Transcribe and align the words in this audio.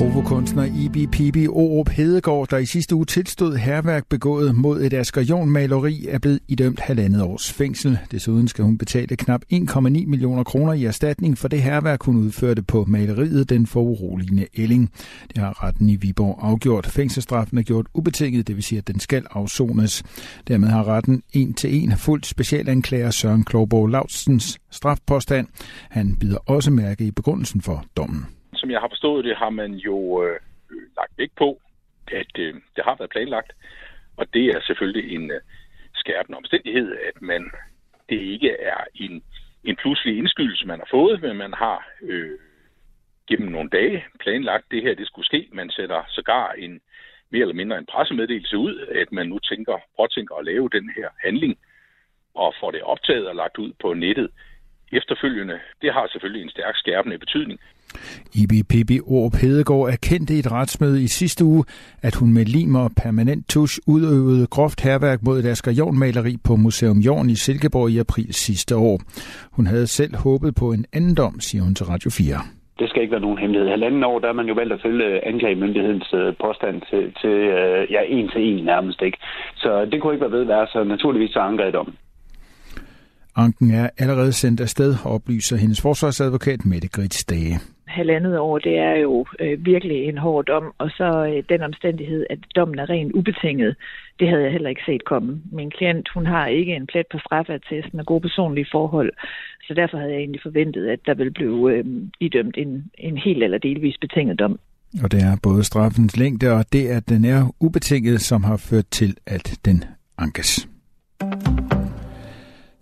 Provokunstner 0.00 0.64
Ibi 0.84 1.06
Pibi 1.06 1.48
Orup 1.48 1.88
Hedegaard, 1.88 2.48
der 2.48 2.58
i 2.58 2.66
sidste 2.66 2.94
uge 2.94 3.06
tilstod 3.06 3.56
herværk 3.56 4.06
begået 4.08 4.54
mod 4.54 4.82
et 4.82 4.92
Asger 4.92 5.44
maleri 5.44 6.06
er 6.08 6.18
blevet 6.18 6.40
idømt 6.48 6.80
halvandet 6.80 7.22
års 7.22 7.52
fængsel. 7.52 7.98
Desuden 8.10 8.48
skal 8.48 8.64
hun 8.64 8.78
betale 8.78 9.16
knap 9.16 9.42
1,9 9.52 9.80
millioner 9.80 10.44
kroner 10.44 10.72
i 10.72 10.84
erstatning 10.84 11.38
for 11.38 11.48
det 11.48 11.62
herværk, 11.62 12.02
hun 12.02 12.16
udførte 12.16 12.62
på 12.62 12.84
maleriet 12.88 13.50
Den 13.50 13.66
foruroligende 13.66 14.46
Elling. 14.54 14.90
Det 15.28 15.38
har 15.38 15.64
retten 15.64 15.88
i 15.88 15.96
Viborg 15.96 16.38
afgjort. 16.42 16.86
Fængselsstraffen 16.86 17.58
er 17.58 17.62
gjort 17.62 17.86
ubetinget, 17.94 18.46
det 18.46 18.56
vil 18.56 18.64
sige, 18.64 18.78
at 18.78 18.88
den 18.88 19.00
skal 19.00 19.26
afsones. 19.30 20.02
Dermed 20.48 20.68
har 20.68 20.88
retten 20.88 21.22
en 21.32 21.54
til 21.54 21.74
en 21.74 21.96
fuldt 21.96 22.26
specialanklager 22.26 23.10
Søren 23.10 23.44
Klogborg 23.44 23.88
Lautsens 23.88 24.58
strafpåstand. 24.70 25.46
Han 25.90 26.16
bider 26.16 26.38
også 26.46 26.70
mærke 26.70 27.04
i 27.04 27.10
begrundelsen 27.10 27.60
for 27.60 27.84
dommen 27.96 28.26
som 28.60 28.70
jeg 28.70 28.80
har 28.80 28.88
forstået 28.88 29.24
det, 29.24 29.36
har 29.36 29.50
man 29.50 29.72
jo 29.74 30.24
øh, 30.24 30.40
lagt 30.96 31.12
vægt 31.18 31.36
på, 31.36 31.60
at 32.12 32.32
øh, 32.38 32.54
det 32.76 32.84
har 32.84 32.96
været 32.98 33.10
planlagt. 33.10 33.52
Og 34.16 34.34
det 34.34 34.44
er 34.44 34.60
selvfølgelig 34.60 35.14
en 35.16 35.30
øh, 35.30 35.40
skærpende 35.94 36.36
omstændighed, 36.36 36.96
at 37.08 37.22
man 37.22 37.50
det 38.08 38.20
ikke 38.20 38.50
er 38.60 38.84
en, 38.94 39.22
en 39.64 39.76
pludselig 39.76 40.18
indskydelse, 40.18 40.66
man 40.66 40.78
har 40.78 40.88
fået, 40.90 41.22
men 41.22 41.36
man 41.36 41.52
har 41.54 41.88
øh, 42.02 42.38
gennem 43.28 43.48
nogle 43.48 43.70
dage 43.70 44.04
planlagt, 44.20 44.70
det 44.70 44.82
her 44.82 44.94
det 44.94 45.06
skulle 45.06 45.26
ske. 45.26 45.48
Man 45.52 45.70
sætter 45.70 46.02
sågar 46.08 46.52
en 46.52 46.80
mere 47.30 47.40
eller 47.40 47.54
mindre 47.54 47.78
en 47.78 47.86
pressemeddelelse 47.86 48.56
ud, 48.56 48.74
at 49.02 49.12
man 49.12 49.26
nu 49.26 49.38
tænker, 49.38 49.78
påtænker 49.96 50.34
at 50.34 50.44
lave 50.44 50.68
den 50.72 50.92
her 50.96 51.08
handling, 51.24 51.58
og 52.34 52.54
får 52.60 52.70
det 52.70 52.82
optaget 52.82 53.28
og 53.28 53.36
lagt 53.36 53.58
ud 53.58 53.72
på 53.80 53.94
nettet 53.94 54.30
efterfølgende. 54.92 55.60
Det 55.82 55.92
har 55.92 56.08
selvfølgelig 56.08 56.42
en 56.42 56.50
stærk 56.50 56.76
skærpende 56.76 57.18
betydning. 57.18 57.60
Ibi 58.34 58.62
Pibi 58.62 59.00
Orp 59.00 59.34
Hedegaard 59.34 59.88
erkendte 59.92 60.34
i 60.34 60.38
et 60.38 60.52
retsmøde 60.52 61.02
i 61.02 61.06
sidste 61.06 61.44
uge, 61.44 61.64
at 62.02 62.14
hun 62.14 62.32
med 62.32 62.44
lim 62.44 62.74
og 62.74 62.90
permanent 63.02 63.48
tusch 63.48 63.80
udøvede 63.86 64.46
groft 64.46 64.80
herværk 64.80 65.22
mod 65.22 65.38
et 65.38 65.46
Asger 65.46 65.92
maleri 65.92 66.36
på 66.44 66.56
Museum 66.56 66.98
Jorn 66.98 67.30
i 67.30 67.34
Silkeborg 67.34 67.90
i 67.90 67.98
april 67.98 68.34
sidste 68.34 68.76
år. 68.76 69.00
Hun 69.52 69.66
havde 69.66 69.86
selv 69.86 70.16
håbet 70.16 70.54
på 70.54 70.72
en 70.72 70.84
anden 70.92 71.14
dom, 71.14 71.40
siger 71.40 71.62
hun 71.64 71.74
til 71.74 71.86
Radio 71.86 72.10
4 72.10 72.40
det 72.80 72.88
skal 72.88 73.02
ikke 73.02 73.12
være 73.12 73.26
nogen 73.26 73.38
hemmelighed. 73.38 73.68
Halvanden 73.68 74.04
år, 74.04 74.18
der 74.18 74.28
er 74.28 74.32
man 74.32 74.46
jo 74.46 74.54
valgt 74.54 74.72
at 74.72 74.80
følge 74.82 75.26
anklagemyndighedens 75.26 76.10
øh, 76.14 76.34
påstand 76.44 76.82
til, 76.90 77.02
til 77.20 77.34
øh, 77.58 77.92
ja, 77.94 78.00
en 78.06 78.28
til 78.28 78.42
en 78.48 78.64
nærmest 78.64 79.02
ikke. 79.02 79.18
Så 79.56 79.70
det 79.90 80.02
kunne 80.02 80.14
ikke 80.14 80.24
være 80.26 80.36
ved 80.36 80.40
at 80.40 80.48
være, 80.48 80.66
så 80.66 80.84
naturligvis 80.84 81.30
så 81.30 81.40
anker 81.40 81.64
jeg 81.64 81.72
dommen. 81.72 81.94
Anken 83.36 83.70
er 83.74 83.88
allerede 83.98 84.32
sendt 84.32 84.60
afsted, 84.60 84.94
oplyser 85.06 85.56
hendes 85.56 85.82
forsvarsadvokat 85.82 86.60
Mette 86.64 86.88
Grits 86.88 87.24
Dage. 87.24 87.54
Halvandet 87.96 88.38
år, 88.38 88.58
det 88.58 88.78
er 88.78 88.94
jo 89.06 89.26
øh, 89.40 89.64
virkelig 89.64 89.98
en 90.04 90.18
hård 90.18 90.44
dom, 90.44 90.72
og 90.78 90.90
så 90.90 91.08
øh, 91.30 91.42
den 91.48 91.62
omstændighed, 91.62 92.26
at 92.30 92.38
dommen 92.56 92.78
er 92.78 92.90
rent 92.90 93.12
ubetinget, 93.12 93.76
det 94.20 94.28
havde 94.28 94.42
jeg 94.42 94.52
heller 94.52 94.70
ikke 94.70 94.86
set 94.86 95.04
komme. 95.04 95.42
Min 95.52 95.70
klient, 95.70 96.08
hun 96.14 96.26
har 96.26 96.46
ikke 96.46 96.76
en 96.76 96.86
plet 96.86 97.06
på 97.12 97.18
straffattesten 97.18 98.00
og 98.00 98.06
gode 98.06 98.20
personlige 98.20 98.66
forhold, 98.72 99.12
så 99.66 99.74
derfor 99.74 99.96
havde 99.98 100.12
jeg 100.12 100.18
egentlig 100.18 100.42
forventet, 100.42 100.86
at 100.86 101.00
der 101.06 101.14
ville 101.14 101.32
blive 101.32 101.72
øh, 101.72 101.84
idømt 102.20 102.56
en, 102.56 102.84
en 102.98 103.16
helt 103.18 103.42
eller 103.42 103.58
delvis 103.58 103.96
betinget 104.00 104.38
dom. 104.38 104.58
Og 105.02 105.12
det 105.12 105.20
er 105.22 105.36
både 105.42 105.64
straffens 105.64 106.16
længde 106.16 106.52
og 106.52 106.64
det, 106.72 106.88
at 106.88 107.08
den 107.08 107.24
er 107.24 107.54
ubetinget, 107.60 108.20
som 108.20 108.44
har 108.44 108.56
ført 108.56 108.86
til, 108.90 109.16
at 109.26 109.58
den 109.64 109.84
ankes. 110.18 110.68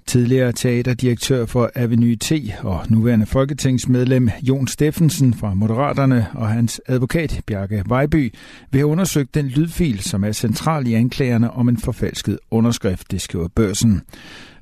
Tidligere 0.09 0.53
teaterdirektør 0.53 1.47
for 1.47 1.71
Avenue 1.75 2.17
T 2.17 2.33
og 2.61 2.85
nuværende 2.89 3.27
folketingsmedlem 3.27 4.31
Jon 4.43 4.69
Steffensen 4.69 5.35
fra 5.35 5.55
Moderaterne 5.55 6.27
og 6.35 6.49
hans 6.49 6.81
advokat 6.87 7.41
Bjarke 7.47 7.83
Vejby 7.87 8.35
vil 8.71 8.79
have 8.79 8.87
undersøgt 8.87 9.35
den 9.35 9.49
lydfil, 9.49 10.01
som 10.01 10.25
er 10.25 10.33
central 10.33 10.87
i 10.87 10.95
anklagerne 10.95 11.51
om 11.51 11.69
en 11.69 11.77
forfalsket 11.77 12.39
underskrift, 12.51 13.11
det 13.11 13.21
skriver 13.21 13.49
børsen. 13.49 14.03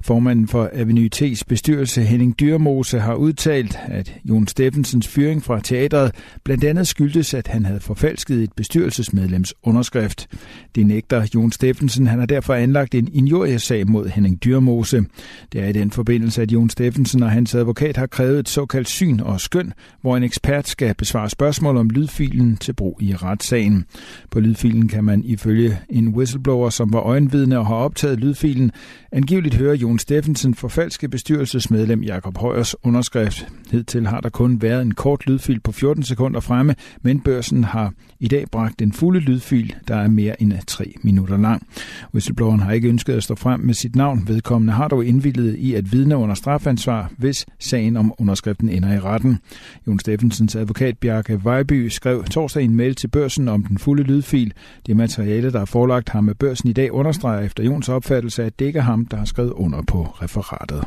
Formanden 0.07 0.49
for 0.49 0.71
Avenue 0.73 1.09
T's 1.15 1.43
bestyrelse 1.49 2.03
Henning 2.03 2.41
Dyrmose 2.41 3.01
har 3.01 3.15
udtalt, 3.15 3.79
at 3.85 4.15
Jon 4.25 4.47
Steffensens 4.47 5.09
fyring 5.09 5.43
fra 5.45 5.61
teatret 5.61 6.15
blandt 6.45 6.65
andet 6.65 6.87
skyldtes, 6.87 7.35
at 7.35 7.47
han 7.47 7.65
havde 7.65 7.81
forfalsket 7.81 8.43
et 8.43 8.53
bestyrelsesmedlems 8.57 9.55
underskrift. 9.63 10.29
Det 10.75 10.87
nægter 10.87 11.27
Jon 11.35 11.53
Steffensen. 11.53 12.07
Han 12.07 12.19
har 12.19 12.27
derfor 12.27 12.55
anlagt 12.55 12.95
en 12.95 13.09
injuriesag 13.13 13.89
mod 13.89 14.09
Henning 14.09 14.45
Dyrmose. 14.45 15.05
Det 15.53 15.61
er 15.61 15.69
i 15.69 15.73
den 15.73 15.91
forbindelse, 15.91 16.43
at 16.43 16.53
Jon 16.53 16.71
Steffensen 16.71 17.23
og 17.23 17.31
hans 17.31 17.55
advokat 17.55 17.97
har 17.97 18.07
krævet 18.07 18.39
et 18.39 18.49
såkaldt 18.49 18.89
syn 18.89 19.21
og 19.21 19.41
skøn, 19.41 19.73
hvor 20.01 20.17
en 20.17 20.23
ekspert 20.23 20.69
skal 20.69 20.95
besvare 20.95 21.31
spørgsmål 21.31 21.77
om 21.77 21.91
lydfilen 21.91 22.57
til 22.57 22.73
brug 22.73 22.99
i 23.03 23.15
retssagen. 23.15 23.85
På 24.31 24.41
lydfilen 24.41 24.89
kan 24.89 25.05
man 25.05 25.23
ifølge 25.25 25.79
en 25.89 26.09
whistleblower, 26.09 26.71
som 26.71 26.93
var 26.93 27.01
øjenvidne 27.01 27.59
og 27.59 27.67
har 27.67 27.75
optaget 27.75 28.21
lydfilen, 28.21 28.71
angiveligt 29.13 29.55
høre 29.55 29.75
Jon 29.75 29.96
Steffensen 29.99 30.55
forfalske 30.55 31.09
bestyrelsesmedlem 31.09 32.03
Jakob 32.03 32.39
Højers 32.39 32.75
underskrift. 32.83 33.47
Hidtil 33.71 34.07
har 34.07 34.21
der 34.21 34.29
kun 34.29 34.63
været 34.63 34.83
en 34.83 34.95
kort 34.95 35.27
lydfil 35.27 35.61
på 35.61 35.73
14 35.73 36.03
sekunder 36.03 36.41
fremme, 36.41 36.75
men 37.03 37.21
børsen 37.21 37.65
har 37.65 37.93
i 38.21 38.29
dag 38.29 38.45
bragt 38.53 38.79
den 38.79 38.93
fulde 38.93 39.21
lydfil, 39.21 39.75
der 39.89 39.97
er 39.97 40.09
mere 40.09 40.43
end 40.43 40.53
3 40.67 40.95
minutter 41.03 41.37
lang. 41.37 41.67
Whistlebloweren 42.15 42.61
har 42.61 42.73
ikke 42.73 42.89
ønsket 42.89 43.13
at 43.13 43.23
stå 43.23 43.35
frem 43.35 43.61
med 43.61 43.75
sit 43.75 43.97
navn. 43.97 44.25
Vedkommende 44.29 44.73
har 44.73 44.89
dog 44.89 45.05
indvildet 45.05 45.55
i 45.55 45.75
at 45.75 45.93
vidne 45.93 46.17
under 46.17 46.35
strafansvar, 46.35 47.11
hvis 47.19 47.47
sagen 47.59 47.97
om 47.97 48.15
underskriften 48.19 48.69
ender 48.69 48.95
i 48.95 49.01
retten. 49.01 49.39
Jon 49.87 49.99
Steffensens 49.99 50.57
advokat 50.57 50.99
Bjarke 50.99 51.45
Vejby 51.45 51.89
skrev 51.89 52.25
torsdag 52.25 52.65
en 52.65 52.75
mail 52.75 52.95
til 52.95 53.09
børsen 53.09 53.49
om 53.49 53.65
den 53.65 53.79
fulde 53.79 54.03
lydfil. 54.03 54.53
Det 54.87 54.97
materiale, 54.97 55.53
der 55.53 55.61
er 55.61 55.65
forelagt 55.65 56.09
ham 56.09 56.25
med 56.25 56.35
børsen 56.35 56.69
i 56.69 56.73
dag, 56.73 56.93
understreger 56.93 57.41
efter 57.41 57.65
Jons 57.65 57.89
opfattelse, 57.89 58.45
at 58.45 58.59
det 58.59 58.65
ikke 58.65 58.79
er 58.79 58.83
ham, 58.83 59.07
der 59.07 59.17
har 59.17 59.25
skrevet 59.25 59.51
under 59.51 59.83
på 59.87 60.03
referatet. 60.23 60.85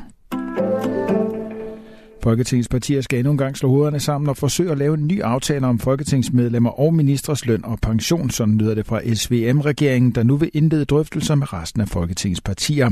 Folketingets 2.23 2.67
partier 2.67 3.01
skal 3.01 3.19
endnu 3.19 3.31
en 3.31 3.37
gang 3.37 3.57
slå 3.57 3.69
hovederne 3.69 3.99
sammen 3.99 4.29
og 4.29 4.37
forsøge 4.37 4.71
at 4.71 4.77
lave 4.77 4.93
en 4.93 5.07
ny 5.07 5.21
aftale 5.21 5.67
om 5.67 5.79
folketingsmedlemmer 5.79 6.69
og 6.69 6.93
ministres 6.93 7.45
løn 7.45 7.65
og 7.65 7.79
pension, 7.81 8.29
sådan 8.29 8.57
lyder 8.57 8.75
det 8.75 8.85
fra 8.85 9.01
SVM-regeringen, 9.13 10.11
der 10.11 10.23
nu 10.23 10.37
vil 10.37 10.51
indlede 10.53 10.85
drøftelser 10.85 11.35
med 11.35 11.53
resten 11.53 11.81
af 11.81 11.87
Folketingets 11.87 12.41
partier. 12.41 12.89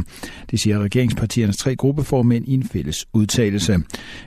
Det 0.51 0.59
siger 0.59 0.79
regeringspartiernes 0.79 1.57
tre 1.57 1.75
gruppeformænd 1.75 2.45
i 2.47 2.53
en 2.53 2.63
fælles 2.63 3.05
udtalelse. 3.13 3.79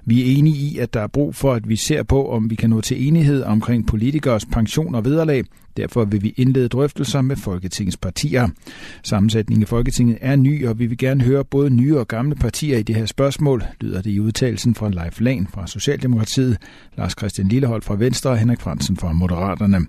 Vi 0.05 0.21
er 0.21 0.39
enige 0.39 0.57
i, 0.57 0.79
at 0.79 0.95
der 0.95 1.01
er 1.01 1.07
brug 1.07 1.35
for, 1.35 1.53
at 1.53 1.69
vi 1.69 1.77
ser 1.77 2.03
på, 2.03 2.31
om 2.31 2.51
vi 2.51 2.55
kan 2.55 2.71
nå 2.71 2.81
til 2.81 3.09
enighed 3.09 3.43
omkring 3.43 3.87
politikers 3.87 4.47
pension 4.47 4.95
og 4.95 5.05
vederlag, 5.05 5.45
Derfor 5.77 6.05
vil 6.05 6.23
vi 6.23 6.35
indlede 6.37 6.69
drøftelser 6.69 7.21
med 7.21 7.37
Folketingets 7.37 7.97
partier. 7.97 8.49
Sammensætningen 9.03 9.63
i 9.63 9.67
Folketinget 9.67 10.19
er 10.21 10.37
ny, 10.37 10.67
og 10.67 10.79
vi 10.79 10.87
vil 10.87 10.99
gerne 10.99 11.25
høre 11.25 11.45
både 11.45 11.71
nye 11.71 11.99
og 11.99 12.09
gamle 12.09 12.35
partier 12.35 12.79
i 12.79 12.83
det 12.83 12.97
her 12.97 13.07
spørgsmål, 13.07 13.65
lyder 13.81 14.03
det 14.03 14.11
i 14.11 14.21
udtalelsen 14.21 14.75
fra 14.75 14.89
Leif 14.89 15.21
Lahn 15.21 15.47
fra 15.47 15.67
Socialdemokratiet, 15.67 16.59
Lars 16.97 17.13
Christian 17.19 17.49
Lillehold 17.49 17.83
fra 17.83 17.95
Venstre 17.97 18.31
og 18.31 18.39
Henrik 18.39 18.61
Fransen 18.61 18.97
fra 18.97 19.13
Moderaterne. 19.13 19.87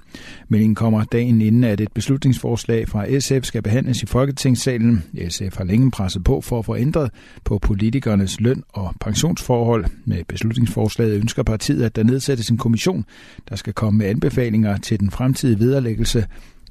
Meldingen 0.50 0.76
kommer 0.76 1.04
dagen 1.04 1.42
inden, 1.42 1.64
at 1.64 1.82
et 1.82 1.92
beslutningsforslag 1.92 2.90
fra 2.90 3.20
SF 3.20 3.46
skal 3.46 3.62
behandles 3.62 4.04
i 4.04 4.06
Folketingssalen. 4.06 5.04
SF 5.30 5.58
har 5.58 5.64
længe 5.64 5.92
presset 5.92 6.24
på 6.24 6.42
for 6.42 6.60
at 6.60 6.66
få 6.66 6.76
ændret 6.76 7.12
på 7.44 7.60
politikernes 7.60 8.40
løn- 8.40 8.64
og 8.74 8.94
pensionsforhold. 9.00 9.86
Med 10.06 10.24
beslutningsforslaget 10.28 11.16
ønsker 11.16 11.44
partiet, 11.44 11.84
at 11.84 11.96
der 11.96 12.04
nedsættes 12.04 12.50
en 12.50 12.58
kommission, 12.58 13.06
der 13.50 13.56
skal 13.56 13.74
komme 13.74 13.98
med 13.98 14.08
anbefalinger 14.08 14.78
til 14.78 15.00
den 15.00 15.12
fremtidige 15.12 15.60
vederlæggelse 15.72 16.26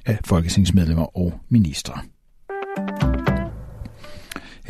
af 0.07 0.19
folketingsmedlemmer 0.25 1.19
og 1.19 1.41
ministre. 1.49 2.01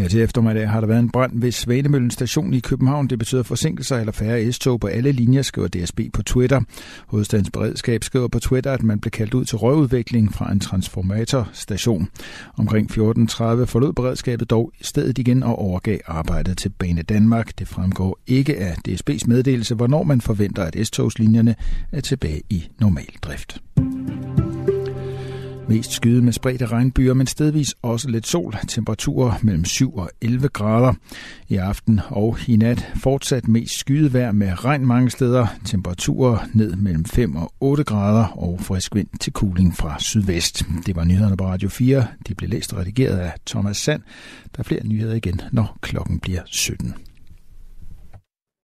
Her 0.01 0.09
til 0.09 0.21
eftermiddag 0.21 0.69
har 0.69 0.81
der 0.81 0.87
været 0.87 1.01
en 1.01 1.11
brand 1.11 1.41
ved 1.41 1.53
Svanemøllen 1.53 2.11
station 2.11 2.55
i 2.55 2.61
København. 2.61 3.07
Det 3.07 3.19
betyder 3.19 3.43
forsinkelser 3.43 3.97
eller 3.97 4.13
færre 4.13 4.53
S-tog 4.53 4.81
på 4.81 4.87
alle 4.87 5.13
linjer, 5.13 5.43
skriver 5.43 5.69
DSB 5.69 6.01
på 6.13 6.23
Twitter. 6.23 6.61
Hovedstadens 7.07 7.51
beredskab 7.51 8.05
skriver 8.05 8.29
på 8.29 8.39
Twitter, 8.39 8.73
at 8.73 8.83
man 8.83 9.01
blev 9.01 9.11
kaldt 9.11 9.35
ud 9.35 9.45
til 9.45 9.59
røgudvikling 9.59 10.35
fra 10.35 10.53
en 10.53 10.61
transformatorstation. 10.61 12.09
Omkring 12.57 12.91
14.30 12.91 12.99
forlod 13.65 13.93
beredskabet 13.93 14.51
dog 14.51 14.73
stedet 14.81 15.19
igen 15.19 15.43
og 15.43 15.59
overgav 15.59 15.99
arbejdet 16.07 16.59
til 16.59 16.69
Bane 16.69 17.03
Danmark. 17.03 17.59
Det 17.59 17.69
fremgår 17.69 18.19
ikke 18.27 18.59
af 18.59 18.75
DSB's 18.89 19.27
meddelelse, 19.27 19.75
hvornår 19.75 20.03
man 20.03 20.21
forventer, 20.21 20.63
at 20.63 20.87
S-togslinjerne 20.87 21.55
er 21.93 22.01
tilbage 22.01 22.43
i 22.51 22.69
normal 22.81 23.13
drift. 23.23 23.61
Mest 25.71 25.93
skyde 25.93 26.23
med 26.23 26.33
spredte 26.33 26.67
regnbyer, 26.67 27.15
men 27.15 27.27
stedvis 27.27 27.75
også 27.83 28.09
lidt 28.09 28.27
sol. 28.27 28.57
Temperaturer 28.69 29.33
mellem 29.43 29.65
7 29.65 29.97
og 29.97 30.11
11 30.21 30.49
grader. 30.49 30.95
I 31.49 31.57
aften 31.57 32.01
og 32.09 32.39
i 32.47 32.57
nat 32.57 32.93
fortsat 32.97 33.49
mest 33.49 33.79
skydevejr 33.79 34.33
med 34.33 34.65
regn 34.65 34.87
mange 34.87 35.11
steder. 35.11 35.47
Temperaturer 35.65 36.39
ned 36.55 36.77
mellem 36.77 37.05
5 37.05 37.37
og 37.37 37.53
8 37.61 37.85
grader 37.85 38.25
og 38.25 38.61
frisk 38.61 38.95
vind 38.95 39.09
til 39.21 39.33
kuling 39.33 39.77
fra 39.77 39.97
sydvest. 39.99 40.67
Det 40.87 40.97
var 40.97 41.05
nyhederne 41.05 41.37
på 41.37 41.45
Radio 41.45 41.69
4. 41.69 42.07
De 42.29 42.35
blev 42.35 42.51
læst 42.51 42.73
og 42.73 42.79
redigeret 42.79 43.19
af 43.19 43.33
Thomas 43.47 43.77
Sand. 43.77 44.03
Der 44.57 44.59
er 44.59 44.65
flere 44.65 44.87
nyheder 44.87 45.15
igen, 45.15 45.41
når 45.53 45.79
klokken 45.83 46.21
bliver 46.21 46.43
17. 46.47 46.95